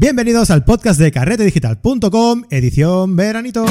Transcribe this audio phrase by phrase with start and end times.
[0.00, 3.66] Bienvenidos al podcast de carretedigital.com, edición veranito.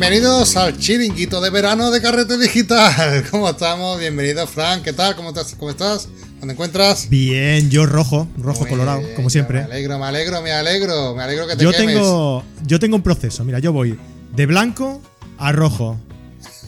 [0.00, 3.22] Bienvenidos al chiringuito de verano de Carrete Digital.
[3.30, 4.00] ¿Cómo estamos?
[4.00, 4.82] Bienvenido, Frank.
[4.82, 5.14] ¿Qué tal?
[5.14, 5.54] ¿Cómo estás?
[5.58, 6.08] ¿Cómo estás?
[6.38, 7.10] ¿Dónde encuentras?
[7.10, 9.58] Bien, yo rojo, rojo Muy colorado, bien, como siempre.
[9.58, 11.14] Me alegro, me alegro, me alegro.
[11.14, 11.96] Me alegro que te Yo quemes.
[11.96, 13.44] tengo, yo tengo un proceso.
[13.44, 13.98] Mira, yo voy
[14.34, 15.02] de blanco
[15.36, 15.98] a rojo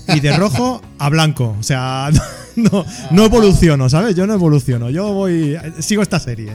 [0.08, 1.56] y de rojo a blanco.
[1.58, 2.10] O sea,
[2.56, 4.14] no, no evoluciono, ¿sabes?
[4.14, 4.90] Yo no evoluciono.
[4.90, 6.54] Yo voy, sigo esta serie.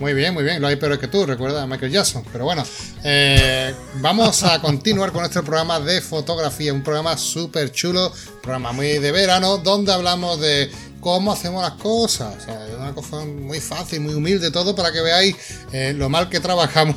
[0.00, 0.60] Muy bien, muy bien.
[0.62, 2.24] Lo hay peor que tú, recuerda a Michael Jackson.
[2.30, 2.62] Pero bueno,
[3.02, 6.72] eh, vamos a continuar con nuestro programa de fotografía.
[6.72, 12.46] Un programa súper chulo, programa muy de verano, donde hablamos de cómo hacemos las cosas.
[12.46, 15.34] O es una cosa muy fácil, muy humilde todo para que veáis
[15.72, 16.94] eh, lo mal que trabajamos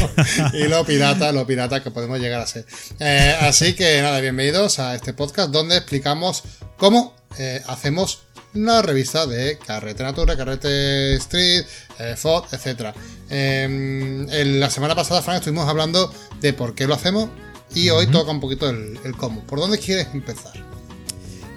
[0.52, 2.66] y lo pirata, lo pirata que podemos llegar a ser.
[3.00, 6.42] Eh, así que nada, bienvenidos a este podcast donde explicamos
[6.76, 7.14] cómo
[7.66, 8.20] hacemos
[8.54, 11.64] una revista de Carrete Natura, Carrete Street,
[11.98, 12.94] eh, FOD, etc.
[13.30, 17.28] en la semana pasada, Frank, estuvimos hablando de por qué lo hacemos
[17.74, 19.42] y hoy toca un poquito el, el cómo.
[19.44, 20.52] ¿Por dónde quieres empezar?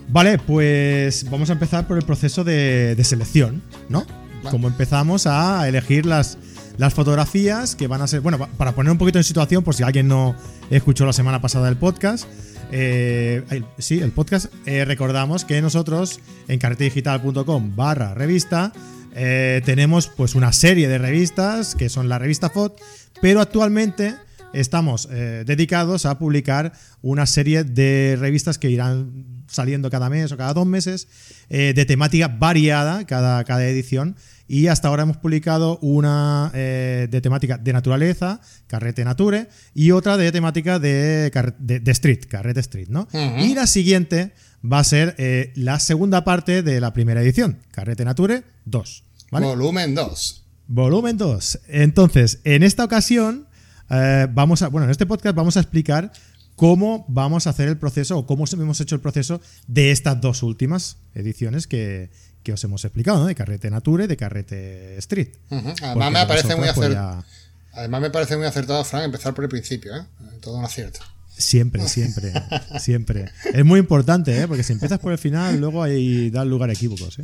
[0.10, 4.06] Vale, pues vamos a empezar por el proceso de, de selección, ¿no?
[4.38, 4.50] Vale.
[4.52, 6.38] Como empezamos a elegir las,
[6.78, 8.22] las fotografías que van a ser.
[8.22, 10.36] Bueno, pa- para poner un poquito en situación, por si alguien no
[10.70, 12.26] escuchó la semana pasada el podcast.
[12.72, 14.54] Eh, sí, el podcast.
[14.66, 18.74] eh, recordamos que nosotros en carretedigital.com barra revista
[19.16, 22.74] eh, tenemos pues una serie de revistas que son la revista FOD,
[23.22, 24.16] pero actualmente
[24.54, 30.54] estamos dedicados a publicar una serie de revistas que irán saliendo cada mes o cada
[30.54, 31.08] dos meses
[31.50, 34.16] de temática variada cada, cada edición
[34.48, 40.18] y hasta ahora hemos publicado una eh, de temática de naturaleza, Carrete Nature, y otra
[40.18, 43.08] de temática de, de, de street, Carrete Street, ¿no?
[43.14, 48.06] Y la siguiente va a ser eh, la segunda parte de la primera edición, Carrete
[48.06, 49.04] Nature 2.
[49.32, 49.46] ¿vale?
[49.46, 50.44] Volumen 2.
[50.68, 51.60] Volumen 2.
[51.68, 53.48] Entonces, en esta ocasión,
[53.90, 54.70] eh, vamos a.
[54.70, 56.12] Bueno, en este podcast vamos a explicar
[56.58, 60.44] cómo vamos a hacer el proceso o cómo hemos hecho el proceso de estas dos
[60.44, 62.10] últimas ediciones que,
[62.44, 63.28] que os hemos explicado, ¿no?
[63.28, 65.30] De Carrete Nature y de Carrete Street.
[65.50, 67.22] Además, me parece muy pues, acertado.
[67.22, 67.26] ya-
[67.74, 70.02] Además, me parece muy acertado, Frank, empezar por el principio, ¿eh?
[70.42, 71.00] Todo un acierto.
[71.38, 72.34] Siempre, siempre,
[72.80, 73.26] siempre.
[73.54, 74.48] Es muy importante, ¿eh?
[74.48, 77.20] porque si empiezas por el final, luego ahí da lugar a equívocos.
[77.20, 77.24] ¿eh?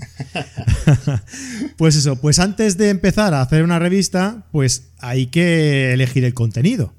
[1.77, 6.35] pues eso, pues antes de empezar a hacer una revista, pues hay que elegir el
[6.35, 6.93] contenido.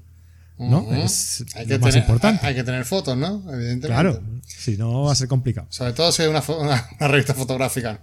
[0.57, 0.93] ¿No?
[0.93, 2.45] Es hay lo que más tener, importante.
[2.45, 3.43] Hay, que tener fotos, ¿no?
[3.51, 3.87] Evidentemente.
[3.87, 5.67] Claro, si no va a ser complicado.
[5.69, 8.01] Sobre todo si es una, fo- una- una revista fotográfica.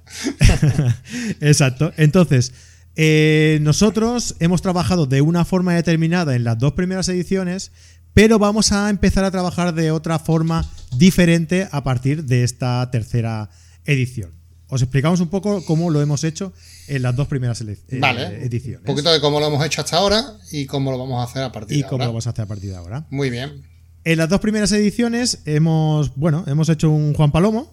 [1.41, 1.93] Exacto.
[1.97, 2.53] Entonces,
[2.97, 7.73] eh, nosotros hemos trabajado de una forma determinada en las dos primeras ediciones,
[8.15, 13.49] pero vamos a empezar a trabajar de otra forma diferente a partir de esta tercera
[13.87, 14.31] edición.
[14.75, 16.55] Os explicamos un poco cómo lo hemos hecho
[16.89, 18.43] en las dos primeras eh, Vale.
[18.43, 18.81] ediciones.
[18.89, 21.43] Un poquito de cómo lo hemos hecho hasta ahora y cómo lo vamos a hacer
[21.43, 22.05] a partir y de cómo ahora.
[22.07, 23.07] lo vamos a hacer a partir de ahora.
[23.11, 23.69] Muy bien.
[24.05, 27.71] En las dos primeras ediciones hemos, bueno, hemos hecho un Juan Palomo.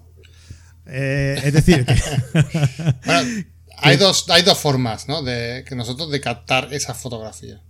[0.87, 1.95] Eh, es decir, que-
[3.05, 3.45] Bueno,
[3.77, 5.23] hay dos, hay dos formas, ¿no?
[5.23, 7.61] De que nosotros de captar esa fotografía.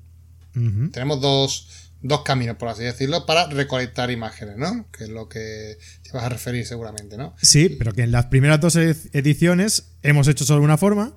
[0.91, 1.67] Tenemos dos,
[2.01, 4.87] dos caminos, por así decirlo, para recolectar imágenes, ¿no?
[4.91, 7.35] Que es lo que te vas a referir seguramente, ¿no?
[7.41, 11.15] Sí, pero que en las primeras dos ed- ediciones hemos hecho solo una forma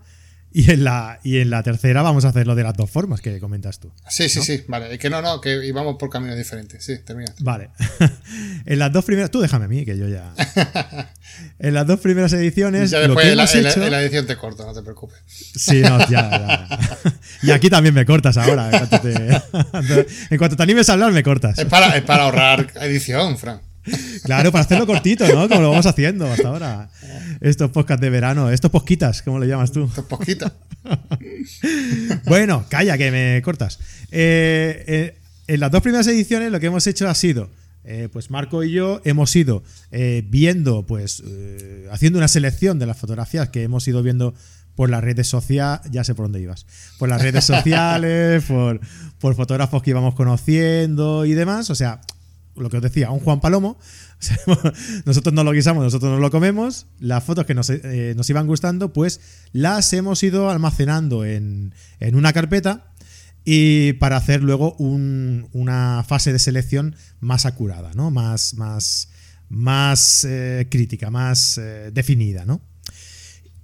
[0.54, 3.38] y en la, y en la tercera vamos a hacerlo de las dos formas que
[3.40, 3.92] comentas tú.
[4.08, 4.98] Sí, sí, sí, vale.
[4.98, 6.84] Que no, no, que íbamos por caminos diferentes.
[6.84, 7.32] Sí, termina.
[7.40, 7.70] Vale.
[8.66, 9.30] en las dos primeras.
[9.30, 10.34] Tú déjame a mí, que yo ya.
[11.58, 12.90] en las dos primeras ediciones.
[12.90, 14.66] Ya lo después que en la, hemos en la- hecho- en la edición te corto,
[14.66, 15.18] no te preocupes.
[15.26, 16.78] Sí, no, ya, ya.
[17.42, 18.66] y aquí también me cortas ahora.
[18.70, 19.36] En cuanto te,
[20.30, 21.58] en cuanto te animes a hablar, me cortas.
[21.58, 23.60] Es para, es para ahorrar edición, Fran.
[24.24, 25.48] Claro, para hacerlo cortito, ¿no?
[25.48, 26.88] Como lo vamos haciendo hasta ahora.
[27.40, 29.84] Estos podcasts de verano, estos posquitas, ¿cómo le llamas tú?
[29.84, 30.52] Esto es poquito.
[32.26, 33.78] Bueno, calla, que me cortas.
[34.10, 37.50] Eh, eh, en las dos primeras ediciones lo que hemos hecho ha sido,
[37.84, 41.22] eh, pues Marco y yo hemos ido viendo, pues
[41.90, 44.34] haciendo una selección de las fotografías que hemos ido viendo
[44.74, 46.66] por las redes sociales, ya sé por dónde ibas,
[46.98, 48.80] por las redes sociales, por,
[49.18, 51.68] por fotógrafos que íbamos conociendo y demás.
[51.70, 52.00] O sea,
[52.56, 53.78] lo que os decía, un Juan Palomo.
[55.04, 56.86] nosotros no lo guisamos, nosotros no lo comemos.
[56.98, 59.20] Las fotos que nos, eh, iban gustando, pues
[59.52, 62.92] las hemos ido almacenando en, en una carpeta
[63.44, 68.10] y para hacer luego una fase de selección más acurada, ¿no?
[68.10, 69.08] Más, más,
[69.48, 72.60] más eh, crítica, más eh, definida, ¿no?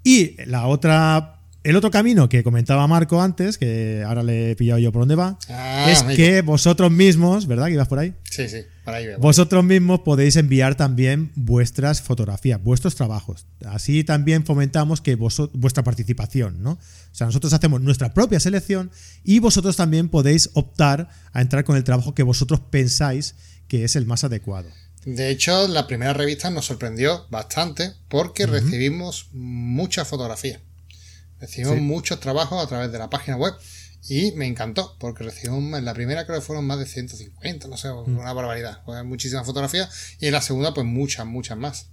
[0.02, 1.37] Y la otra
[1.68, 5.16] el otro camino que comentaba Marco antes, que ahora le he pillado yo por dónde
[5.16, 7.66] va, ah, es que vosotros mismos, ¿verdad?
[7.66, 8.14] Que ibas por ahí.
[8.24, 9.18] Sí, sí, por ahí veo.
[9.18, 13.46] Vosotros mismos podéis enviar también vuestras fotografías, vuestros trabajos.
[13.66, 16.72] Así también fomentamos que vuestra participación, ¿no?
[16.72, 16.78] O
[17.12, 18.90] sea, nosotros hacemos nuestra propia selección
[19.22, 23.34] y vosotros también podéis optar a entrar con el trabajo que vosotros pensáis
[23.68, 24.70] que es el más adecuado.
[25.04, 30.60] De hecho, la primera revista nos sorprendió bastante porque recibimos muchas fotografías.
[31.40, 33.54] Recibimos muchos trabajos a través de la página web
[34.08, 37.76] y me encantó porque recibimos en la primera creo que fueron más de 150, no
[37.76, 38.18] sé, mm.
[38.18, 38.82] una barbaridad.
[39.04, 41.90] muchísimas fotografías y en la segunda pues muchas, muchas más.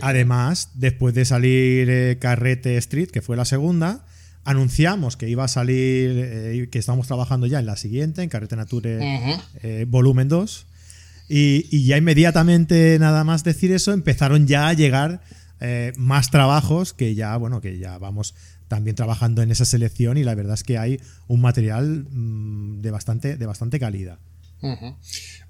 [0.00, 4.06] Además, después de salir eh, Carrete Street, que fue la segunda,
[4.44, 8.56] anunciamos que iba a salir, eh, que estamos trabajando ya en la siguiente, en Carrete
[8.56, 10.66] Nature eh, volumen 2.
[11.28, 15.20] Y, y, ya inmediatamente, nada más decir eso, empezaron ya a llegar
[15.96, 18.34] más trabajos que ya, bueno, que ya vamos
[18.68, 22.90] también trabajando en esa selección y la verdad es que hay un material mm, de,
[22.90, 24.18] bastante, de bastante calidad.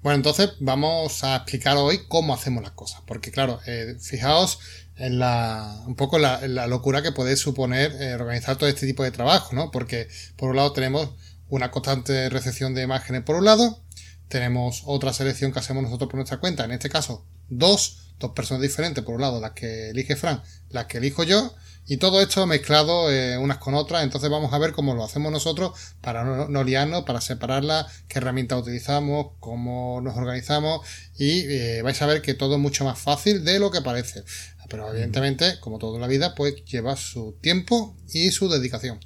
[0.03, 4.59] Bueno, entonces vamos a explicar hoy cómo hacemos las cosas, porque claro, eh, fijaos
[4.95, 9.03] en la, un poco la, la locura que puede suponer eh, organizar todo este tipo
[9.03, 9.71] de trabajo, ¿no?
[9.71, 11.11] Porque por un lado tenemos
[11.49, 13.81] una constante recepción de imágenes por un lado,
[14.27, 18.61] tenemos otra selección que hacemos nosotros por nuestra cuenta, en este caso dos, dos personas
[18.61, 21.55] diferentes, por un lado las que elige Fran, las que elijo yo,
[21.87, 25.31] y todo esto mezclado eh, unas con otras, entonces vamos a ver cómo lo hacemos
[25.31, 30.85] nosotros para no, liarnos, para separarlas, qué herramientas utilizamos, cómo nos organizamos
[31.17, 34.23] y eh, vais a ver que todo es mucho más fácil de lo que parece.
[34.69, 38.99] Pero evidentemente, como todo en la vida, pues lleva su tiempo y su dedicación.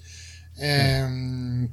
[0.57, 1.69] Em,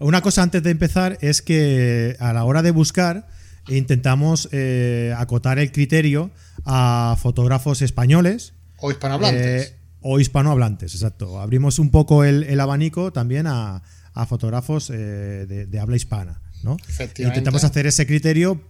[0.00, 3.26] Una cosa antes de empezar es que a la hora de buscar
[3.68, 6.30] intentamos eh, acotar el criterio
[6.66, 8.52] a fotógrafos españoles.
[8.76, 9.76] O hispanohablantes.
[10.02, 11.40] O hispanohablantes, exacto.
[11.40, 13.82] Abrimos un poco el, abanico también a,
[14.28, 16.76] fotógrafos eh, de, habla hispana, ¿no?
[17.18, 18.60] Intentamos hacer ese criterio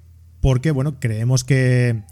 [0.41, 2.03] porque, bueno, creemos que,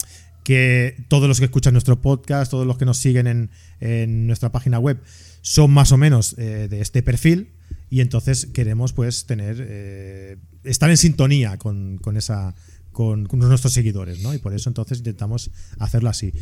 [0.43, 4.79] que todos los que escuchan nuestro podcast, todos los que nos siguen en, nuestra página
[4.79, 5.01] web,
[5.41, 7.53] son más o menos eh, de este perfil
[7.89, 12.55] y entonces queremos pues tener eh, estar en sintonía con, esa
[12.91, 14.33] con, con, nuestros seguidores, ¿no?
[14.33, 16.33] Y por eso entonces intentamos hacerlo así.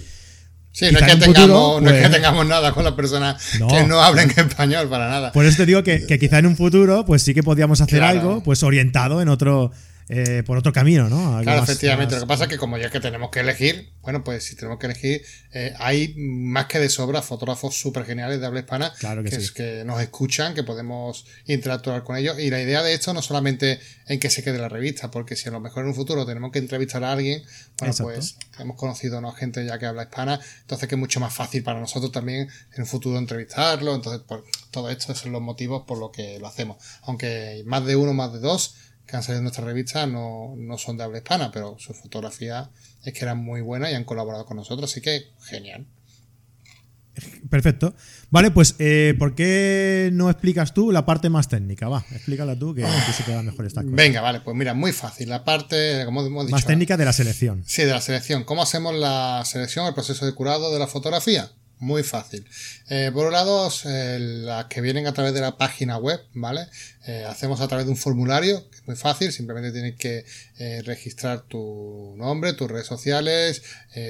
[0.71, 3.83] Sí, no es, que tengamos, no es, que pues, tengamos, nada con las personas que
[3.83, 5.31] no hablen español para nada.
[5.31, 8.03] Por eso te digo que, que, quizá en un futuro, pues sí que podríamos hacer
[8.03, 9.71] algo, pues orientado en otro,
[10.11, 11.39] eh, por otro camino, ¿no?
[11.43, 12.15] claro, efectivamente.
[12.15, 14.79] Lo que pasa es que como ya que tenemos que elegir, bueno, pues si tenemos
[14.79, 15.21] que elegir,
[15.53, 19.83] eh, hay más que de sobra fotógrafos súper geniales de habla hispana que, es, que
[19.85, 22.39] nos escuchan, que podemos interactuar con ellos.
[22.39, 25.47] Y la idea de esto no solamente en que se quede la revista, porque si
[25.47, 27.43] a lo mejor en un futuro tenemos que entrevistar a alguien,
[27.77, 31.33] bueno, pues hemos conocido a gente ya que habla hispana, entonces que es mucho más
[31.33, 33.93] fácil para nosotros también en un futuro entrevistarlo.
[33.93, 34.41] Entonces, pues,
[34.71, 36.77] todo esto son los motivos por los que lo hacemos.
[37.03, 38.75] Aunque más de uno, más de dos,
[39.09, 42.69] que han salido en nuestra revista no, son de habla hispana, pero su fotografía
[43.03, 45.85] es que eran muy buenas y han colaborado con nosotros, así que genial.
[47.49, 47.93] Perfecto.
[48.29, 51.89] Vale, pues eh, ¿por qué no explicas tú la parte más técnica?
[51.89, 53.93] Va, explícala tú que, se queda mejor esta cosa.
[53.93, 55.27] Venga, vale, pues mira, muy fácil.
[55.27, 56.55] La parte, como hemos dicho.
[56.55, 57.63] Más técnica de la selección.
[57.65, 58.45] Sí, de la selección.
[58.45, 61.51] ¿Cómo hacemos la selección, el proceso de curado de la fotografía?
[61.81, 62.45] Muy fácil.
[62.89, 66.67] Eh, por un lado, eh, las que vienen a través de la página web, ¿vale?
[67.07, 70.25] Eh, hacemos a través de un formulario, que es muy fácil, simplemente tienes que
[70.83, 73.63] registrar tu nombre, tus redes sociales,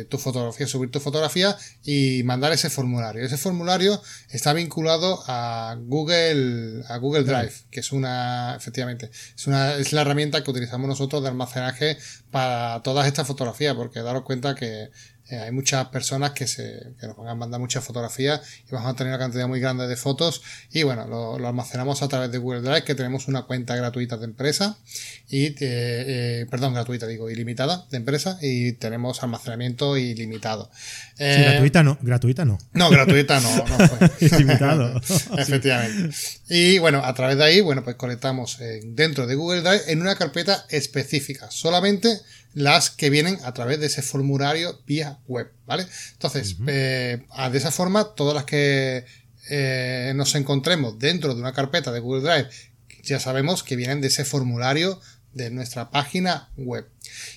[0.09, 3.23] tu fotografía, subir tu fotografía y mandar ese formulario.
[3.23, 9.75] Ese formulario está vinculado a Google, a Google Drive, que es una, efectivamente, es una,
[9.75, 11.97] es la herramienta que utilizamos nosotros de almacenaje
[12.31, 14.89] para todas estas fotografías, porque daros cuenta que
[15.29, 18.91] eh, hay muchas personas que, se, que nos van a mandar muchas fotografías y vamos
[18.91, 22.39] a tener una cantidad muy grande de fotos y bueno, lo, almacenamos a través de
[22.39, 24.77] Google Drive que tenemos una cuenta gratuita de empresa
[25.29, 30.71] y, eh, eh, perdón, gratuita digo, ilimitada de empresa y tenemos almacenamiento ilimitado.
[31.15, 32.57] sí, gratuita no, gratuita no.
[32.73, 33.77] No, gratuita no, no.
[34.19, 34.99] Ilimitado.
[35.37, 36.15] Efectivamente.
[36.49, 40.15] Y bueno, a través de ahí, bueno, pues conectamos dentro de Google Drive en una
[40.15, 42.19] carpeta específica, solamente
[42.53, 45.85] las que vienen a través de ese formulario vía web, ¿vale?
[46.13, 49.05] Entonces, eh, de esa forma, todas las que
[49.49, 52.49] eh, nos encontremos dentro de una carpeta de Google Drive,
[53.03, 54.99] ya sabemos que vienen de ese formulario
[55.33, 56.87] de nuestra página web.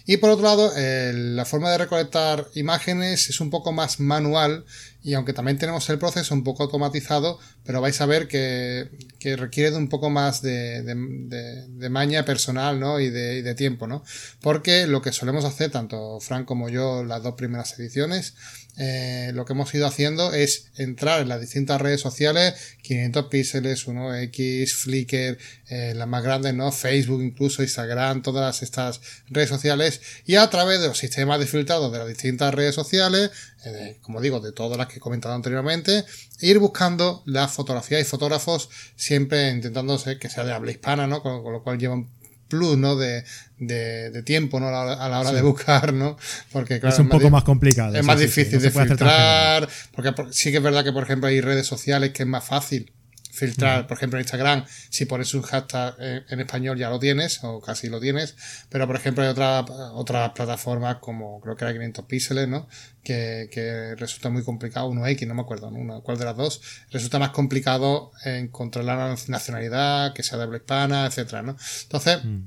[0.07, 4.64] Y por otro lado, la forma de recolectar imágenes es un poco más manual
[5.02, 8.88] y aunque también tenemos el proceso un poco automatizado, pero vais a ver que,
[9.37, 12.99] requiere de un poco más de, de, maña personal ¿no?
[12.99, 14.02] y, de, de tiempo, ¿no?
[14.40, 18.35] Porque lo que solemos hacer, tanto Frank como yo, las dos primeras ediciones,
[18.78, 23.87] eh, lo que hemos ido haciendo es entrar en las distintas redes sociales, 500 píxeles,
[23.87, 25.38] 1X, Flickr,
[25.69, 26.73] eh, las más grandes, ¿no?
[26.73, 31.90] Facebook, incluso Instagram, todas estas redes sociales, y a través de los sistemas de filtrado
[31.90, 33.31] de las distintas redes sociales,
[33.66, 36.04] eh, como digo, de todas las que he comentado anteriormente,
[36.40, 37.23] ir buscando
[37.53, 41.23] las fotografías y fotógrafos, siempre intentando que sea de habla hispana, ¿no?
[41.23, 42.09] Con, con lo cual llevan
[42.49, 42.97] plus, ¿no?
[42.97, 43.25] De,
[43.59, 44.69] de, tiempo, ¿no?
[44.69, 46.17] A la, hora de buscar, ¿no?
[46.53, 47.95] Porque, claro, es un poco más complicado.
[47.95, 49.69] Es más difícil de filtrar.
[49.95, 52.93] Porque sí que es verdad que, por ejemplo, hay redes sociales que es más fácil
[53.33, 55.97] filtrar, por ejemplo, en Instagram, si pones un hashtag
[56.29, 58.37] en español ya lo tienes, o casi lo tienes,
[58.69, 62.69] pero por ejemplo hay otras otras plataformas como creo que era 500 píxeles, ¿no?
[63.03, 66.03] Que, que resulta muy complicado, uno X, no me acuerdo, ¿no?
[66.03, 66.61] cuál de las dos,
[66.91, 71.57] resulta más complicado encontrar la nacionalidad, que sea de habla hispana, etcétera, ¿no?
[71.83, 72.43] Entonces, mm.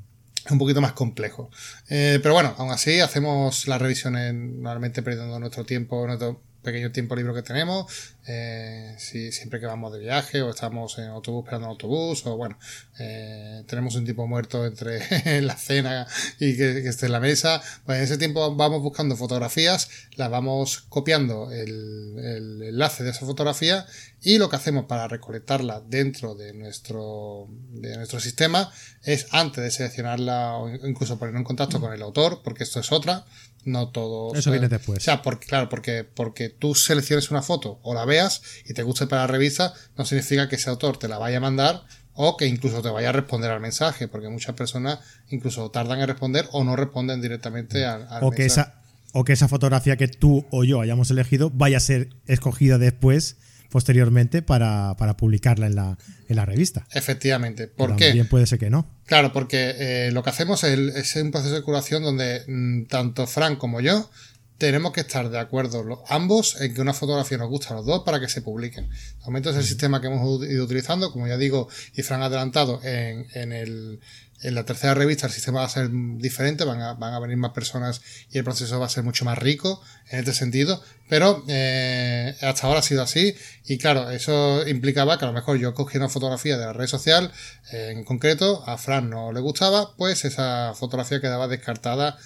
[0.46, 1.50] es un poquito más complejo.
[1.89, 7.15] Eh, pero bueno, aún así hacemos las revisiones normalmente perdiendo nuestro tiempo, nuestro pequeño tiempo
[7.15, 11.67] libre que tenemos, eh, si, siempre que vamos de viaje o estamos en autobús esperando
[11.67, 12.58] un autobús o bueno,
[13.00, 16.08] eh, tenemos un tipo muerto entre la cena
[16.39, 20.86] y que, esté en la mesa, pues en ese tiempo vamos buscando fotografías, las vamos
[20.89, 23.86] copiando el, el enlace de esa fotografía
[24.25, 28.72] y lo que hacemos para recolectarla dentro de nuestro, de nuestro sistema
[29.03, 32.91] es antes de seleccionarla o incluso ponerlo en contacto con el autor, porque esto es
[32.91, 33.25] otra,
[33.65, 34.34] no todo.
[34.34, 34.98] Eso viene después.
[34.98, 38.84] O sea, porque, claro, porque, porque tú selecciones una foto o la veas y te
[38.84, 42.38] guste para la revista, no significa que ese autor te la vaya a mandar o
[42.38, 46.48] que incluso te vaya a responder al mensaje, porque muchas personas incluso tardan en responder
[46.51, 48.81] o no responden directamente al, o que Esa,
[49.12, 53.36] o que esa fotografía que tú o yo hayamos elegido vaya a ser escogida después
[53.69, 55.98] posteriormente para, publicarla en la,
[56.29, 56.88] en la, revista.
[56.91, 57.67] Efectivamente.
[57.67, 58.05] ¿Por qué?
[58.05, 58.88] También puede ser que no.
[59.05, 63.57] Claro, porque eh, lo que hacemos es, un proceso de curación donde mm, tanto Frank
[63.57, 64.10] como yo
[64.58, 68.04] tenemos que estar de acuerdo ambos en que una fotografía nos gusta a los dos
[68.04, 68.90] para que se publiquen.
[68.90, 72.26] De momento es el sistema que hemos ido utilizando, como ya digo, y Frank ha
[72.26, 74.00] adelantado en, en el
[74.42, 77.38] en la tercera revista el sistema va a ser diferente, van a, van a venir
[77.38, 81.44] más personas y el proceso va a ser mucho más rico en este sentido, pero
[81.48, 83.36] eh, hasta ahora ha sido así
[83.66, 86.88] y claro, eso implicaba que a lo mejor yo cogí una fotografía de la red
[86.88, 87.32] social,
[87.72, 92.18] eh, en concreto a Fran no le gustaba, pues esa fotografía quedaba descartada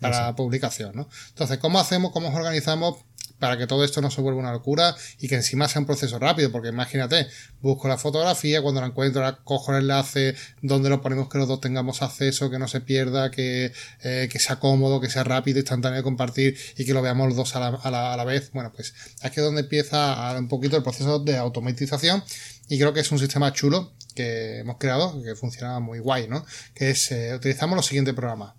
[0.00, 1.08] para publicación, ¿no?
[1.28, 2.96] Entonces, ¿cómo hacemos, cómo nos organizamos
[3.38, 6.18] para que todo esto no se vuelva una locura y que encima sea un proceso
[6.18, 7.28] rápido, porque imagínate,
[7.60, 11.48] busco la fotografía, cuando la encuentro la cojo el enlace, donde lo ponemos que los
[11.48, 15.58] dos tengamos acceso, que no se pierda, que, eh, que sea cómodo, que sea rápido,
[15.58, 18.24] instantáneo de compartir y que lo veamos los dos a la, a la, a la
[18.24, 18.50] vez.
[18.52, 22.22] Bueno, pues aquí es donde empieza un poquito el proceso de automatización
[22.68, 26.44] y creo que es un sistema chulo que hemos creado, que funciona muy guay, ¿no?
[26.74, 28.54] Que es, eh, utilizamos los siguientes programas.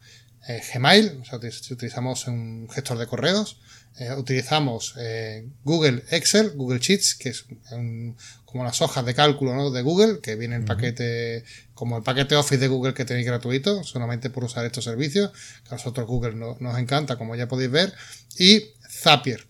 [0.50, 3.60] Eh, Gmail, o sea, utilizamos un gestor de correos,
[4.00, 7.46] eh, utilizamos eh, Google Excel, Google Sheets, que es
[8.46, 9.70] como las hojas de cálculo ¿no?
[9.70, 11.44] de Google, que viene en paquete,
[11.76, 15.30] como el paquete Office de Google que tenéis gratuito, solamente por usar estos servicios,
[15.66, 17.94] que a nosotros Google nos encanta, como ya podéis ver,
[18.40, 19.46] y Zapier.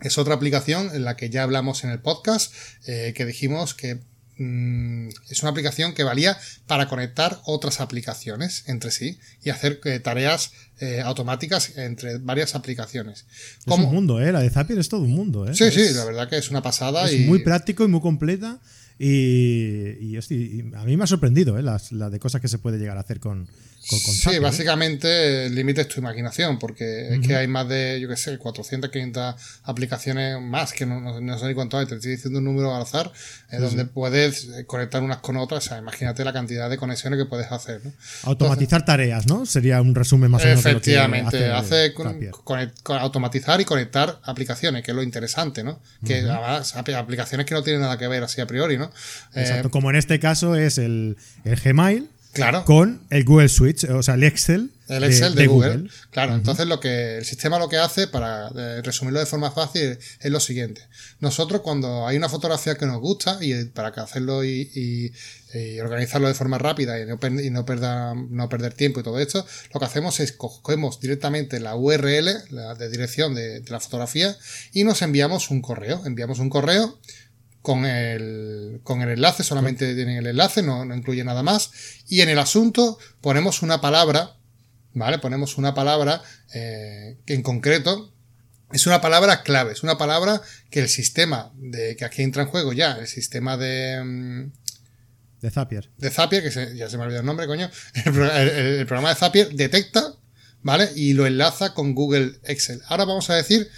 [0.00, 2.54] Es otra aplicación en la que ya hablamos en el podcast,
[2.86, 4.00] que dijimos que
[4.42, 10.00] Mm, es una aplicación que valía para conectar otras aplicaciones entre sí y hacer eh,
[10.00, 13.26] tareas eh, automáticas entre varias aplicaciones.
[13.64, 14.32] Es un mundo, ¿eh?
[14.32, 15.54] La de Zapier es todo un mundo, ¿eh?
[15.54, 17.08] Sí, sí, la verdad que es una pasada.
[17.08, 18.60] Es muy práctico y muy completa.
[18.98, 21.62] Y, a mí me ha sorprendido, ¿eh?
[21.62, 23.48] la de cosas que se puede llegar a hacer con,
[23.82, 28.16] sí, básicamente el límite es tu imaginación, porque es que hay más de, yo qué
[28.16, 29.34] sé, 400, 500
[29.64, 32.82] aplicaciones más, que no, no, sé ni cuánto hay, te estoy diciendo un número al
[32.82, 33.12] azar,
[33.50, 37.26] en donde puedes conectar unas con otras, o sea, imagínate la cantidad de conexiones que
[37.26, 37.80] puedes hacer.
[37.84, 37.92] ¿no?
[38.24, 39.46] Automatizar tareas, ¿no?
[39.46, 40.64] Sería un resumen más o menos.
[40.64, 41.92] Efectivamente, hace,
[42.86, 45.80] automatizar y conectar aplicaciones, que es lo interesante, ¿no?
[46.04, 48.90] Que además, aplicaciones que no tienen nada que ver así a priori, ¿no?
[49.34, 52.64] Exacto, eh, como en este caso es el, el Gmail Claro.
[52.64, 54.70] Con el Google Switch, o sea, el Excel.
[54.88, 55.88] El Excel de, Google.
[56.10, 59.98] Claro, entonces lo que el sistema lo que hace, para eh, resumirlo de forma fácil,
[60.20, 60.82] es lo siguiente.
[61.20, 65.12] Nosotros cuando hay una fotografía que nos gusta, y para que hacerlo y,
[65.82, 69.44] organizarlo de forma rápida y no, y no, perder, no perder tiempo y todo esto,
[69.74, 74.34] lo que hacemos es cogemos directamente la URL, la de dirección de, de la fotografía,
[74.72, 76.00] y nos enviamos un correo.
[76.06, 76.98] Enviamos un correo
[77.62, 81.70] con el, con el enlace, solamente tienen el enlace, no, no incluye nada más.
[82.08, 84.36] Y en el asunto ponemos una palabra,
[84.92, 85.18] ¿vale?
[85.18, 86.22] Ponemos una palabra
[86.54, 88.12] eh, que en concreto
[88.72, 92.48] es una palabra clave, es una palabra que el sistema de que aquí entra en
[92.48, 94.50] juego ya, el sistema de
[95.42, 95.90] de Zapier.
[95.98, 97.68] De Zapier, que ya se me ha olvidado el nombre, coño.
[98.04, 100.14] El, programa de Zapier detecta,
[100.62, 100.88] ¿vale?
[100.94, 102.80] Y lo enlaza con Google Excel.
[102.86, 103.68] Ahora vamos a decir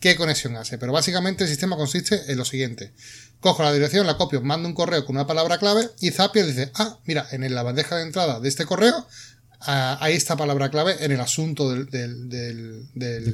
[0.00, 2.92] qué conexión hace, pero básicamente el sistema consiste en lo siguiente.
[3.44, 6.72] Cojo la dirección, la copio, mando un correo con una palabra clave y Zapier dice,
[6.76, 9.06] ah, mira, en la bandeja de entrada de este correo
[9.60, 12.88] hay esta palabra clave en el asunto del,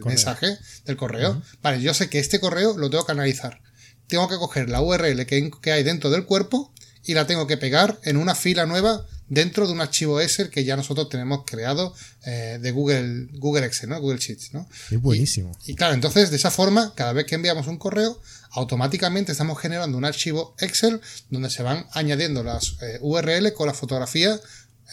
[0.04, 1.40] mensaje, del correo.
[1.62, 3.60] Vale, yo sé que este correo lo tengo que analizar.
[4.08, 6.74] Tengo que coger la URL que, que hay dentro del cuerpo
[7.04, 10.64] y la tengo que pegar en una fila nueva dentro de un archivo Excel que
[10.64, 11.94] ya nosotros tenemos creado
[12.26, 14.00] eh, de Google, Google Excel, ¿no?
[14.00, 14.68] Google Sheets, ¿no?
[14.90, 15.56] Es buenísimo.
[15.64, 18.20] Y, claro, entonces de esa forma, cada vez que enviamos un correo,
[18.50, 23.74] automáticamente estamos generando un archivo Excel donde se van añadiendo las eh, URL con la
[23.74, 24.38] fotografía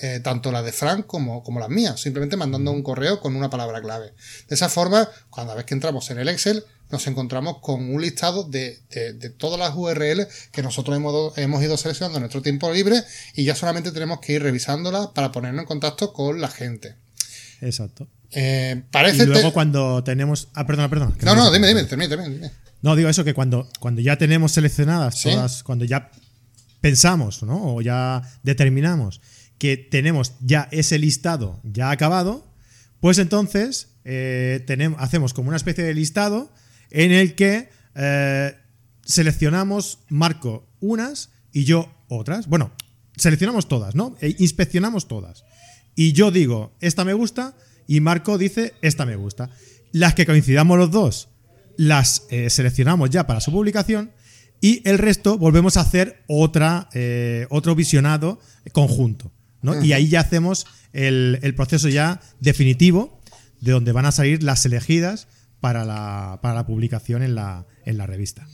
[0.01, 3.49] eh, tanto la de Frank como, como las mías, simplemente mandando un correo con una
[3.49, 4.13] palabra clave.
[4.47, 8.43] De esa forma, cada vez que entramos en el Excel, nos encontramos con un listado
[8.43, 8.79] de,
[9.37, 13.01] todas las URL que nosotros hemos, hemos, ido seleccionando en nuestro tiempo libre
[13.35, 16.95] y ya solamente tenemos que ir revisándolas para ponernos en contacto con la gente.
[17.61, 18.07] Exacto.
[18.31, 20.49] Eh, parece y luego cuando tenemos...
[20.53, 21.15] Ah, perdona, perdona.
[21.21, 22.51] No, no, dime, dime, termine, termine,
[22.81, 26.11] No, digo eso, que cuando, cuando ya tenemos seleccionadas todas, cuando ya
[26.81, 27.75] pensamos, ¿no?
[27.75, 29.21] O ya determinamos
[29.57, 32.47] que tenemos ya ese listado ya acabado,
[32.99, 34.65] pues entonces eh,
[34.97, 36.51] hacemos como una especie de listado
[36.89, 38.55] en el que eh,
[39.03, 42.47] seleccionamos, marco unas y yo otras.
[42.47, 42.71] Bueno,
[43.15, 44.15] seleccionamos todas, ¿no?
[44.21, 45.43] E inspeccionamos todas.
[45.95, 47.55] Y yo digo, esta me gusta,
[47.87, 49.49] y Marco dice, esta me gusta.
[49.91, 51.29] Las que coincidamos los dos,
[51.75, 54.11] las eh, seleccionamos ya para su publicación,
[54.61, 56.89] y el resto volvemos a hacer otra,
[57.49, 58.39] otro visionado
[58.71, 59.31] conjunto.
[59.83, 63.19] Y ahí ya hacemos el, proceso ya definitivo
[63.61, 65.27] de donde van a salir las elegidas
[65.59, 68.47] para la, para la publicación en la, en la revista.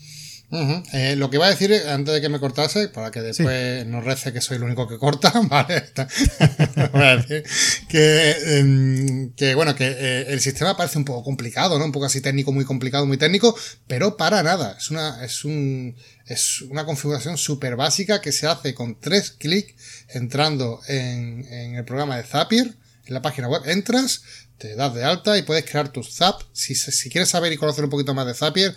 [0.94, 4.02] Eh, lo que iba a decir antes de que me cortase, para que después no
[4.02, 5.84] rece que soy el único que corta, ¿vale?
[6.94, 7.44] voy a decir
[7.90, 11.86] que, em, que bueno, que eh, el sistema parece un poco complicado, ¿no?
[11.86, 13.56] Un poco así técnico, muy complicado, muy técnico,
[13.88, 14.76] pero para nada.
[14.78, 19.74] Es una, es un, es una configuración súper básica que se hace con tres clics
[20.10, 22.74] entrando en, en el programa de Zapier,
[23.06, 24.22] en la página web, entras,
[24.58, 26.42] te das de alta y puedes crear tus Zap.
[26.54, 28.74] Si, si quieres saber y conocer un poquito más de Zapier,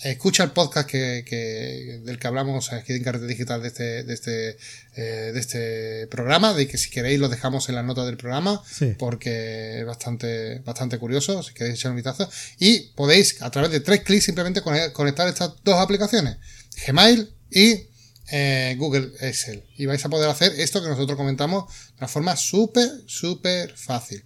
[0.00, 4.56] Escucha el podcast que, del que hablamos aquí en Carrete Digital de este, de este,
[4.94, 8.62] eh, de este programa, de que si queréis lo dejamos en la nota del programa,
[8.96, 12.30] porque es bastante, bastante curioso, si queréis echar un vistazo.
[12.60, 16.36] Y podéis, a través de tres clics, simplemente conectar estas dos aplicaciones,
[16.86, 17.88] Gmail y
[18.30, 19.64] eh, Google Excel.
[19.76, 24.22] Y vais a poder hacer esto que nosotros comentamos de una forma súper, súper fácil.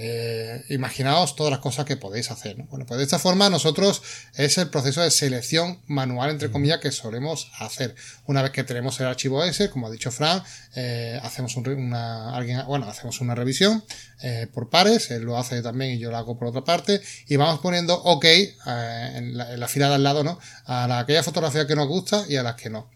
[0.00, 2.54] Eh, imaginaos todas las cosas que podéis hacer.
[2.70, 4.00] Bueno, pues de esta forma nosotros
[4.36, 7.96] es el proceso de selección manual, entre comillas, que solemos hacer.
[8.26, 10.40] Una vez que tenemos el archivo ese, como ha dicho Fran,
[10.76, 13.82] eh, hacemos una, alguien, bueno, hacemos una revisión
[14.22, 17.34] eh, por pares, él lo hace también y yo lo hago por otra parte, y
[17.34, 20.38] vamos poniendo OK en la, fila de al lado, ¿no?
[20.66, 22.88] A la, aquella fotografía que nos gusta y a las que no.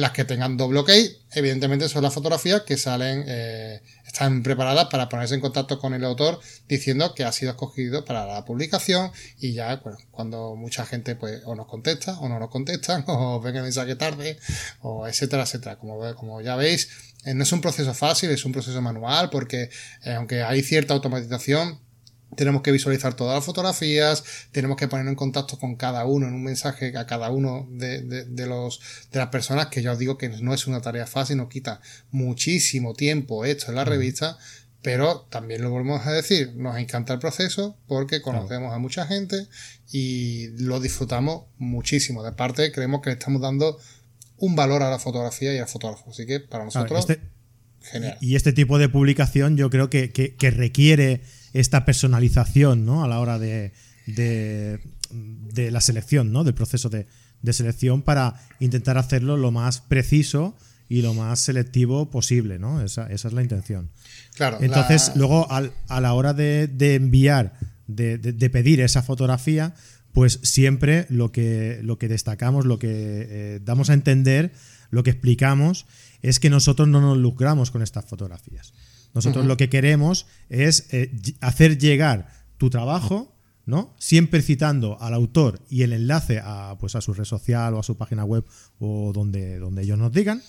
[0.00, 0.90] Las que tengan doble OK,
[1.32, 3.24] evidentemente son las fotografías que salen
[4.10, 8.26] están preparadas para ponerse en contacto con el autor diciendo que ha sido escogido para
[8.26, 13.04] la publicación y ya cuando mucha gente pues o nos contesta o no nos contestan
[13.06, 14.38] o ven el mensaje tarde
[14.82, 15.76] o etcétera etcétera.
[15.76, 16.88] Como, como ya veis
[17.24, 19.70] eh, no es un proceso fácil es un proceso manual porque
[20.04, 21.78] eh, aunque hay cierta automatización
[22.36, 26.34] tenemos que visualizar todas las fotografías, tenemos que poner en contacto con cada uno en
[26.34, 30.16] un mensaje a cada uno de, de, los, de las personas, que ya os digo
[30.16, 34.38] que no es una tarea fácil, nos quita muchísimo tiempo esto en la revista,
[34.82, 39.46] pero también lo volvemos a decir, nos encanta el proceso porque conocemos a mucha gente
[39.92, 42.22] y lo disfrutamos muchísimo.
[42.22, 43.78] De parte, creemos que le estamos dando
[44.38, 46.10] un valor a la fotografía y al fotógrafo.
[46.10, 47.20] Así que para nosotros, este
[47.82, 48.16] genial.
[48.22, 53.04] Y este tipo de publicación yo creo que, que, que requiere esta personalización ¿no?
[53.04, 53.72] a la hora de,
[54.06, 56.44] de, la selección, ¿no?
[56.44, 57.06] del proceso de,
[57.52, 60.56] selección para intentar hacerlo lo más preciso
[60.88, 62.82] y lo más selectivo posible, ¿no?
[62.82, 63.90] Esa, es la intención.
[64.34, 64.58] Claro.
[64.60, 67.54] Entonces, luego a la hora de, enviar,
[67.86, 69.74] de, pedir esa fotografía,
[70.12, 74.52] pues siempre lo que, lo que destacamos, lo que eh, damos a entender,
[74.90, 75.86] lo que explicamos,
[76.22, 78.72] es que nosotros no nos lucramos con estas fotografías.
[79.14, 83.34] Nosotros lo que queremos es eh, hacer llegar tu trabajo
[83.66, 83.94] ¿no?
[83.98, 87.82] Siempre citando al autor y el enlace a, pues, a su red social o a
[87.82, 88.44] su página web
[88.80, 90.42] o donde, donde ellos nos digan.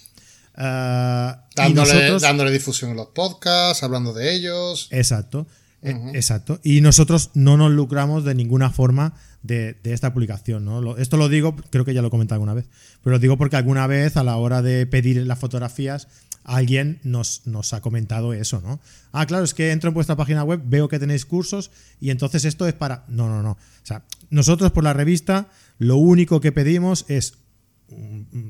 [0.57, 4.87] Uh, dándole, nosotros, dándole, difusión en los podcasts, hablando de ellos.
[4.91, 5.47] Exacto.
[5.81, 6.15] Uh -huh.
[6.15, 6.59] Exacto.
[6.63, 10.65] Y nosotros no nos lucramos de ninguna forma de, de esta publicación.
[10.65, 10.97] ¿no?
[10.97, 12.65] Esto lo digo, creo que ya lo he comentado alguna vez,
[13.03, 16.07] pero lo digo porque alguna vez a la hora de pedir las fotografías,
[16.43, 18.79] alguien nos, nos, ha comentado eso, ¿no?
[19.11, 22.45] Ah, claro, es que entro en vuestra página web, veo que tenéis cursos y entonces
[22.45, 23.05] esto es para...
[23.07, 23.51] No, no, no.
[23.51, 27.37] O sea, nosotros por la revista lo único que pedimos es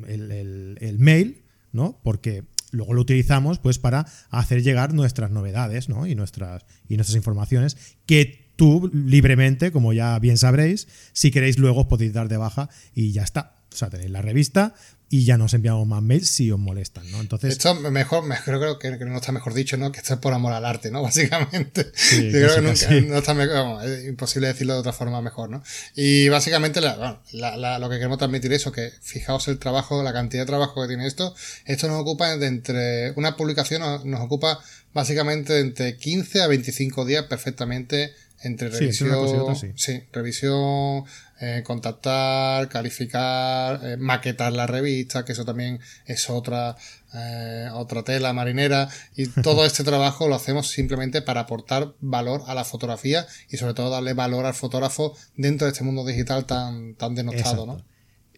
[0.07, 1.99] el, el, mail, ¿no?
[2.03, 6.07] Porque luego lo utilizamos pues para hacer llegar nuestras novedades, ¿no?
[6.07, 11.81] Y nuestras, y nuestras informaciones que tú libremente, como ya bien sabréis, si queréis luego
[11.81, 13.60] os podéis dar de baja y ya está.
[13.71, 14.73] O sea, tenéis la revista
[15.13, 17.19] y ya nos enviamos más mails si os molestan, ¿no?
[17.19, 17.51] Entonces.
[17.51, 19.91] Esto mejor, mejor creo que, que, no está mejor dicho, ¿no?
[19.91, 21.01] Que esto es por amor al arte, ¿no?
[21.03, 21.91] Básicamente.
[21.93, 23.01] Sí, Yo creo que nunca, sí.
[23.01, 25.63] no está mejor, es imposible decirlo de otra forma mejor, ¿no?
[25.95, 29.59] Y básicamente la, bueno, la, la, lo que queremos transmitir es eso, que fijaos el
[29.59, 31.35] trabajo, la cantidad de trabajo que tiene esto.
[31.65, 33.11] Esto nos ocupa de entre.
[33.11, 34.59] Una publicación nos, nos ocupa
[34.93, 39.73] básicamente entre 15 a 25 días perfectamente entre revisión, sí, sí.
[39.75, 41.03] sí revisión,
[41.43, 46.75] eh, contactar, calificar, eh, maquetar la revista, que eso también es otra,
[47.15, 48.87] eh, otra tela marinera.
[49.15, 53.73] Y todo este trabajo lo hacemos simplemente para aportar valor a la fotografía y sobre
[53.73, 57.83] todo darle valor al fotógrafo dentro de este mundo digital tan, tan denostado, ¿no?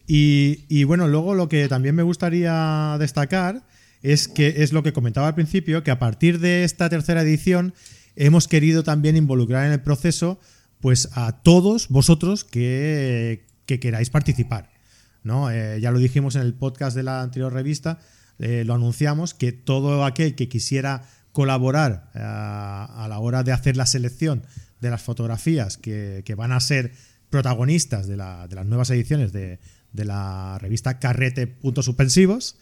[0.07, 3.65] Y, y bueno, luego lo que también me gustaría destacar
[4.01, 7.73] es que es lo que comentaba al principio, que a partir de esta tercera edición
[8.15, 10.39] hemos querido también involucrar en el proceso
[10.83, 14.69] pues a todos vosotros que, que queráis participar.
[15.23, 15.49] ¿no?
[15.49, 17.99] Eh, ya lo dijimos en el podcast de la anterior revista,
[18.37, 23.77] eh, lo anunciamos, que todo aquel que quisiera colaborar eh, a la hora de hacer
[23.77, 24.43] la selección
[24.81, 26.91] de las fotografías que, que van a ser
[27.29, 29.61] protagonistas de, la, de las nuevas ediciones de,
[29.93, 32.57] de la revista Carrete.suspensivos,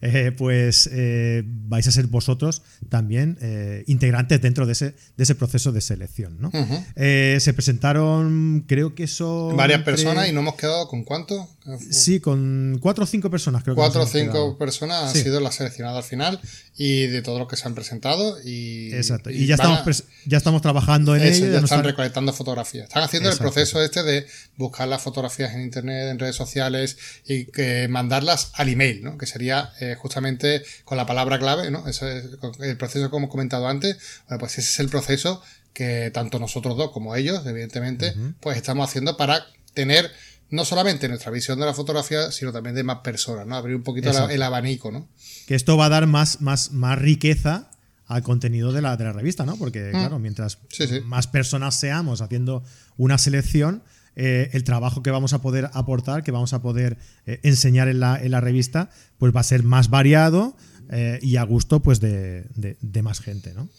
[0.00, 5.34] eh, pues eh, vais a ser vosotros también eh, integrantes dentro de ese, de ese
[5.36, 6.36] proceso de selección.
[6.40, 6.48] ¿no?
[6.48, 7.38] Uh -huh.
[7.40, 9.56] se presentaron, creo que son.
[9.56, 9.92] Varias entre...
[9.92, 11.48] personas y no hemos quedado con cuánto?
[11.90, 15.22] Sí, con cuatro o cinco personas, creo Cuatro o cinco personas han sí.
[15.22, 16.40] sido las seleccionadas al final
[16.76, 18.36] y de todo lo que se han presentado.
[18.44, 20.04] Y, Exacto, y, y ya, estamos a...
[20.26, 21.52] ya estamos trabajando en eso, ello.
[21.52, 22.88] Ya, ya están, recolectando fotografías.
[22.88, 23.46] Están haciendo Exacto.
[23.48, 26.96] el proceso este de buscar las fotografías en internet, en redes sociales
[27.26, 29.16] y que mandarlas al email, ¿no?
[29.16, 31.86] Que sería eh, justamente con la palabra clave, ¿no?
[31.86, 32.24] Ese es
[32.60, 33.98] el proceso como hemos comentado antes.
[34.26, 38.34] Bueno, pues ese es el proceso que tanto nosotros dos como ellos, evidentemente, uh -huh.
[38.40, 40.10] pues estamos haciendo para tener
[40.52, 43.56] no solamente nuestra visión de la fotografía, sino también de más personas, ¿no?
[43.56, 45.08] Abrir un poquito el, el, abanico, ¿no?
[45.46, 47.70] Que esto va a dar más, más, más riqueza
[48.06, 49.56] al contenido de la, de la revista, ¿no?
[49.56, 49.90] Porque, mm.
[49.90, 51.00] claro, mientras sí, sí.
[51.00, 52.62] más personas seamos haciendo
[52.98, 53.82] una selección,
[54.14, 58.00] eh, el trabajo que vamos a poder aportar, que vamos a poder eh, enseñar en
[58.00, 60.54] la, en la, revista, pues va a ser más variado
[60.90, 63.70] eh, y a gusto pues de, de, de más gente, ¿no?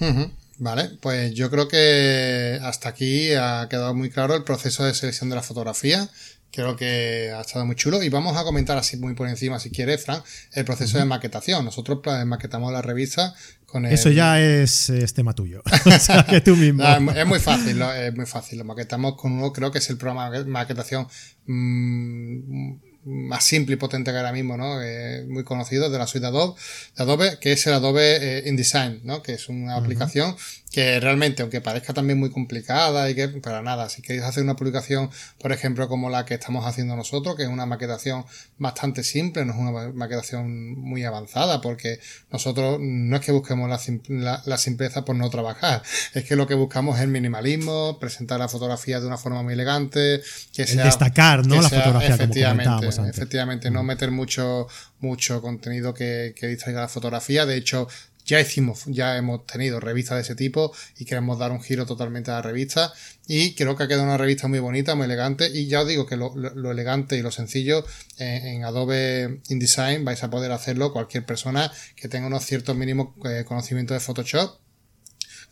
[0.00, 0.30] Uh -huh.
[0.58, 5.28] Vale, pues yo creo que hasta aquí ha quedado muy claro el proceso de selección
[5.28, 6.08] de la fotografía.
[6.52, 8.00] Creo que ha estado muy chulo.
[8.02, 11.02] Y vamos a comentar así muy por encima, si quieres, Fran, el proceso uh -huh.
[11.02, 11.64] de maquetación.
[11.64, 13.34] Nosotros maquetamos la revista
[13.66, 13.92] con el...
[13.92, 15.62] Eso ya es, es tema tuyo.
[15.86, 16.84] o sea, que tú mismo.
[17.00, 18.58] no, es muy fácil, es muy fácil.
[18.58, 21.08] Lo maquetamos con uno, creo que es el programa de maquetación
[21.46, 24.82] mmm, más simple y potente que ahora mismo, ¿no?
[24.82, 26.54] Eh, muy conocido de la suite de Adobe,
[26.96, 29.22] de Adobe, que es el Adobe eh, InDesign, ¿no?
[29.22, 29.82] Que es una uh -huh.
[29.82, 30.36] aplicación
[30.74, 34.56] que realmente, aunque parezca también muy complicada y que, para nada, si queréis hacer una
[34.56, 38.24] publicación, por ejemplo, como la que estamos haciendo nosotros, que es una maquetación
[38.58, 42.00] bastante simple, no es una maquetación muy avanzada, porque
[42.32, 45.80] nosotros no es que busquemos la, la, la simpleza por no trabajar,
[46.12, 49.52] es que lo que buscamos es el minimalismo, presentar la fotografía de una forma muy
[49.52, 51.62] elegante, que sea, destacar, ¿no?
[51.62, 54.68] la sea, fotografía, efectivamente, como efectivamente, no meter mucho,
[55.00, 57.88] mucho contenido que, que distraiga la fotografía, de hecho,
[58.24, 62.30] ya hicimos, ya hemos tenido revistas de ese tipo y queremos dar un giro totalmente
[62.30, 62.92] a la revista.
[63.26, 65.50] Y creo que ha quedado una revista muy bonita, muy elegante.
[65.52, 67.84] Y ya os digo que lo, lo, lo elegante y lo sencillo
[68.18, 73.08] eh, en Adobe InDesign vais a poder hacerlo cualquier persona que tenga unos ciertos mínimos
[73.26, 74.63] eh, conocimientos de Photoshop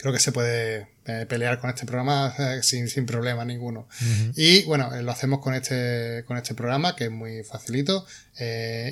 [0.03, 3.87] creo que se puede eh, pelear con este programa eh, sin, sin, problema ninguno.
[4.01, 4.33] Uh -huh.
[4.37, 8.05] Y bueno, eh, lo hacemos con este, con este programa que es muy facilito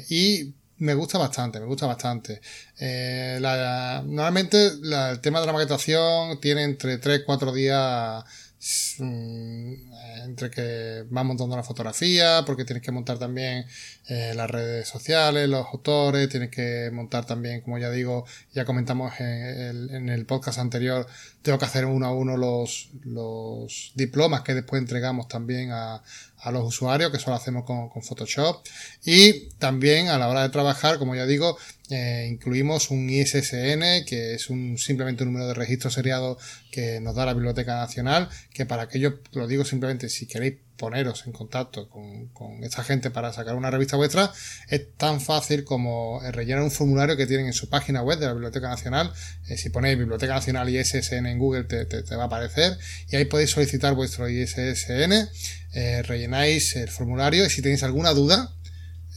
[0.08, 2.40] y me gusta bastante, me gusta bastante.
[2.78, 8.24] Eh, la, normalmente la, el tema de la maquetación tiene entre 3-4 días
[8.60, 13.64] entre que vas montando la fotografía, porque tienes que montar también
[14.08, 19.18] eh, las redes sociales, los autores, tienes que montar también, como ya digo, ya comentamos
[19.18, 21.06] en el, podcast anterior,
[21.40, 26.02] tengo que hacer uno a uno los, los diplomas que después entregamos también a,
[26.42, 28.64] a los usuarios, que eso lo hacemos con, con, Photoshop.
[29.04, 31.56] Y también a la hora de trabajar, como ya digo,
[31.90, 36.38] eh, incluimos un ISSN, que es un simplemente un número de registro seriado
[36.70, 41.26] que nos da la Biblioteca Nacional, que para aquello, lo digo simplemente, si queréis poneros
[41.26, 44.32] en contacto con, con, esta gente para sacar una revista vuestra,
[44.68, 48.32] es tan fácil como rellenar un formulario que tienen en su página web de la
[48.32, 49.12] Biblioteca Nacional.
[49.48, 53.50] Eh, si ponéis Biblioteca Nacional ISSN en Google te, va a aparecer y ahí podéis
[53.50, 55.28] solicitar vuestro ISSN,
[55.74, 58.54] eh, rellenáis el formulario y si tenéis alguna duda,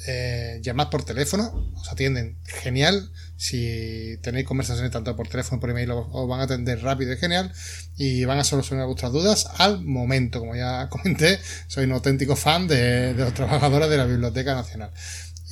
[0.05, 3.11] eh, llamad por teléfono, os atienden genial.
[3.37, 7.17] Si tenéis conversaciones tanto por teléfono como por email, os, van a atender rápido y
[7.17, 7.51] genial.
[7.97, 10.39] Y van a solucionar vuestras dudas al momento.
[10.39, 14.91] Como ya comenté, soy un auténtico fan de, de los trabajadores de la Biblioteca Nacional.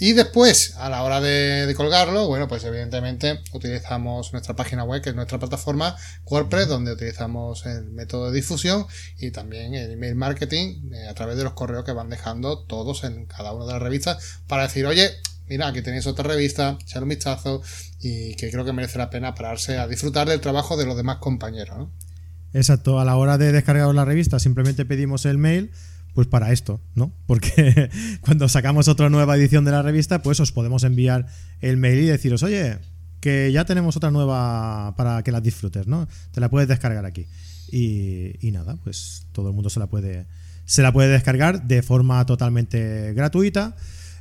[0.04, 5.10] Y después, a la hora de, colgarlo, bueno, pues evidentemente utilizamos nuestra página web, que
[5.12, 8.88] es nuestra plataforma WordPress, donde utilizamos el método de difusión
[9.20, 13.04] y también el email marketing eh, a través de los correos que van dejando todos
[13.04, 15.08] en cada una de las revistas para decir, oye,
[15.48, 17.62] mira, aquí tenéis otra revista, echar un vistazo
[18.00, 21.18] y que creo que merece la pena pararse a disfrutar del trabajo de los demás
[21.18, 21.78] compañeros.
[21.78, 21.92] ¿no?
[22.54, 25.70] Exacto, a la hora de descargar la revista simplemente pedimos el mail
[26.14, 27.14] pues para esto, ¿no?
[27.26, 27.90] Porque
[28.22, 31.28] cuando sacamos otra nueva edición de la revista, pues os podemos enviar
[31.62, 32.80] el mail y deciros, oye,
[33.20, 36.08] que ya tenemos otra nueva para que la disfrutes, ¿no?
[36.32, 37.28] Te la puedes descargar aquí.
[37.72, 40.28] Y, nada, pues todo el mundo se la puede
[40.66, 43.76] se la puede descargar de forma totalmente gratuita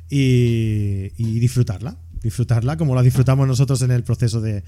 [0.09, 1.97] y, disfrutarla.
[2.21, 4.63] Disfrutarla como la disfrutamos nosotros en el proceso de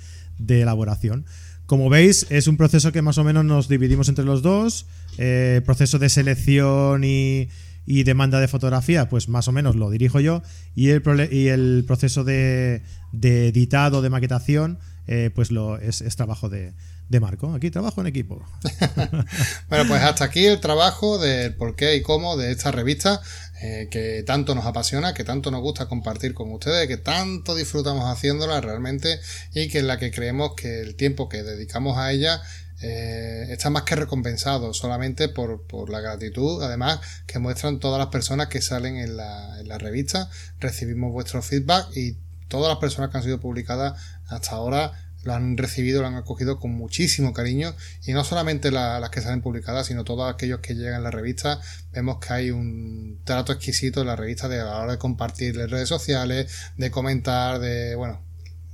[0.48, 1.26] elaboración.
[1.66, 4.86] Como veis, es un proceso que más o menos nos dividimos entre los dos.
[5.18, 7.50] Eh, proceso de selección y,
[7.86, 10.44] y, demanda de fotografía, pues más o menos lo dirijo yo.
[10.76, 16.16] Y el, y el proceso de, de, editado, de maquetación, eh, pues lo es, es
[16.16, 16.74] trabajo de,
[17.08, 17.54] de, Marco.
[17.54, 18.44] Aquí trabajo en equipo.
[19.70, 23.22] bueno, pues hasta aquí el trabajo del por qué y cómo de esta revista
[23.66, 28.04] eh, que tanto nos apasiona, que tanto nos gusta compartir con ustedes, que tanto disfrutamos
[28.12, 29.22] haciéndola realmente
[29.54, 32.42] y que en la que creemos que el tiempo que dedicamos a ella
[32.82, 38.10] eh, está más que recompensado solamente por, por, la gratitud, además que muestran todas las
[38.10, 42.18] personas que salen en la, en la revista, recibimos vuestro feedback y
[42.50, 43.94] todas las personas que han sido publicadas
[44.28, 44.92] hasta ahora
[45.24, 49.22] lo han recibido, lo han acogido con muchísimo cariño y no solamente la, las que
[49.22, 51.60] salen publicadas, sino todos aquellos que llegan a la revista,
[51.92, 55.60] vemos que hay un trato exquisito en la revista de a la hora de compartir
[55.60, 58.22] en redes sociales, de comentar, de, bueno,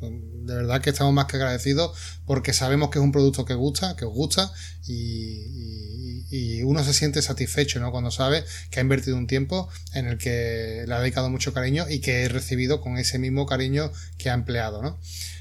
[0.01, 3.95] de verdad que estamos más que agradecidos porque sabemos que es un producto que gusta,
[3.95, 4.51] que os gusta
[4.87, 7.91] y, uno se siente satisfecho ¿no?
[7.91, 11.85] cuando sabe que ha invertido un tiempo en el que le ha dedicado mucho cariño
[11.89, 14.83] y que he recibido con ese mismo cariño que ha empleado.
[14.83, 14.99] ¿no?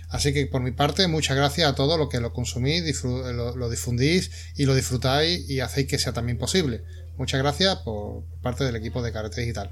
[0.09, 3.71] Así que por mi parte, muchas gracias a todos los que lo consumís, lo, lo,
[3.71, 6.83] difundís y lo disfrutáis y hacéis que sea también posible.
[7.17, 9.71] Muchas gracias por parte del equipo de Carete Digital.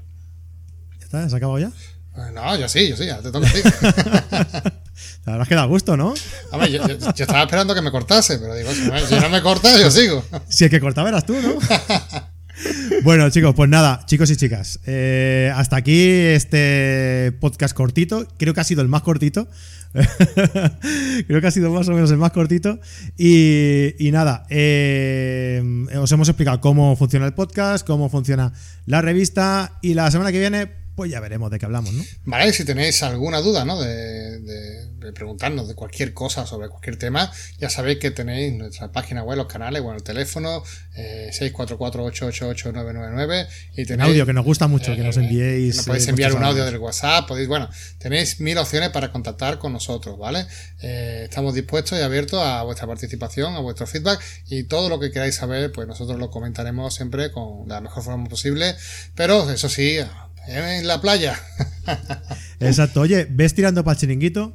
[0.99, 1.29] ¿Ya está?
[1.29, 1.71] ¿Se ha acabado ya?
[2.33, 3.61] No, yo sí, yo sí, ya te toca a ti.
[5.25, 6.13] La verdad es que da gusto, ¿no?
[6.51, 9.41] A ver, yo, yo, yo, estaba esperando que me cortase, pero digo, si no me
[9.41, 10.23] cortas, yo sigo.
[10.49, 11.59] Si el que cortaba eras tú, ¿no?
[13.03, 14.79] bueno, chicos, pues nada, chicos y chicas.
[14.85, 18.27] Eh, hasta aquí este podcast cortito.
[18.37, 19.47] Creo que ha sido el más cortito.
[21.27, 22.79] Creo que ha sido más o menos el más cortito.
[23.17, 25.61] Y, nada, eh,
[25.99, 28.53] os hemos explicado cómo funciona el podcast, cómo funciona
[28.85, 29.79] la revista.
[29.81, 32.03] Y la semana que viene pues ya veremos de qué hablamos, ¿no?
[32.25, 33.79] Vale, si tenéis alguna duda, ¿no?
[33.79, 38.91] De, de, de, preguntarnos de cualquier cosa sobre cualquier tema, ya sabéis que tenéis nuestra
[38.91, 40.63] página web, los canales, bueno, el teléfono,
[40.95, 44.07] eh, 644-888-999 y tenéis...
[44.07, 45.75] Un audio que nos gusta mucho, eh, que nos enviéis...
[45.75, 49.73] Nos podéis enviar un audio del WhatsApp, podéis, bueno, tenéis mil opciones para contactar con
[49.73, 50.47] nosotros, ¿vale?
[50.81, 55.11] Eh, estamos dispuestos y abiertos a vuestra participación, a vuestro feedback y todo lo que
[55.11, 58.75] queráis saber, pues nosotros lo comentaremos siempre con la mejor forma posible,
[59.13, 59.99] pero eso sí
[60.47, 61.39] en la playa.
[62.59, 63.01] Exacto.
[63.01, 64.53] Oye, ves tirando para el chiringuito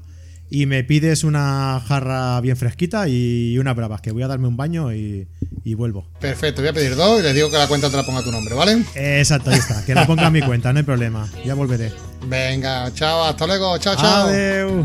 [0.50, 4.57] y me pides una jarra bien fresquita y una bravas, que voy a darme un
[4.59, 5.26] baño y,
[5.64, 6.07] y, vuelvo.
[6.20, 8.22] Perfecto, voy a pedir dos y les digo que la cuenta te la ponga a
[8.22, 8.85] tu nombre, ¿vale?
[8.94, 9.83] Exacto, ahí está.
[9.87, 11.26] Que la ponga a mi cuenta, no hay problema.
[11.46, 11.90] Ya volveré.
[12.26, 14.28] Venga, chao, hasta luego, chao, chao.
[14.28, 14.85] Adiós.